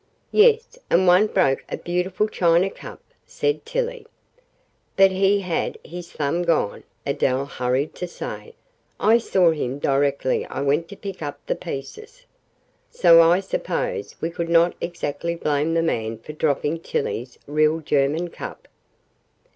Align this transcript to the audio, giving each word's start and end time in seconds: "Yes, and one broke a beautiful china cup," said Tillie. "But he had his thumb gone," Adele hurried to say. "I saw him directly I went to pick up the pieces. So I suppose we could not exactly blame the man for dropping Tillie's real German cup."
"Yes, 0.31 0.79
and 0.89 1.05
one 1.05 1.27
broke 1.27 1.63
a 1.69 1.77
beautiful 1.77 2.27
china 2.27 2.71
cup," 2.71 3.03
said 3.27 3.63
Tillie. 3.67 4.07
"But 4.97 5.11
he 5.11 5.41
had 5.41 5.77
his 5.83 6.11
thumb 6.11 6.41
gone," 6.41 6.81
Adele 7.05 7.45
hurried 7.45 7.93
to 7.97 8.07
say. 8.07 8.55
"I 8.99 9.19
saw 9.19 9.51
him 9.51 9.77
directly 9.77 10.43
I 10.47 10.61
went 10.61 10.87
to 10.87 10.95
pick 10.95 11.21
up 11.21 11.37
the 11.45 11.53
pieces. 11.53 12.25
So 12.89 13.21
I 13.21 13.41
suppose 13.41 14.15
we 14.19 14.31
could 14.31 14.49
not 14.49 14.73
exactly 14.81 15.35
blame 15.35 15.75
the 15.75 15.83
man 15.83 16.17
for 16.17 16.33
dropping 16.33 16.79
Tillie's 16.79 17.37
real 17.45 17.77
German 17.79 18.31
cup." 18.31 18.67